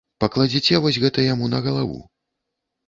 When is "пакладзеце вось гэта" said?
0.23-1.27